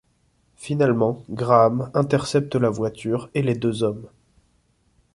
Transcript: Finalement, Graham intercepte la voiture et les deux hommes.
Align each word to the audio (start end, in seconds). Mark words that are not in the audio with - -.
Finalement, 0.55 1.23
Graham 1.29 1.91
intercepte 1.93 2.55
la 2.55 2.71
voiture 2.71 3.29
et 3.35 3.43
les 3.43 3.53
deux 3.53 3.83
hommes. 3.83 4.07